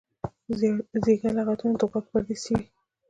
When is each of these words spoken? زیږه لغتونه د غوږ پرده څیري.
زیږه 1.05 1.29
لغتونه 1.37 1.75
د 1.79 1.81
غوږ 1.89 2.05
پرده 2.11 2.35
څیري. 2.43 2.65